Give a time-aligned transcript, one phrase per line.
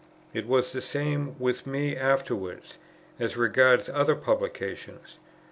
[0.33, 2.79] It was the same with me afterwards,
[3.19, 5.19] as regards other publications.